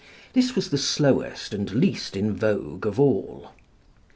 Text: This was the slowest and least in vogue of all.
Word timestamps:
This 0.33 0.55
was 0.55 0.71
the 0.71 0.79
slowest 0.79 1.53
and 1.53 1.71
least 1.75 2.15
in 2.17 2.35
vogue 2.35 2.87
of 2.87 2.99
all. 2.99 3.51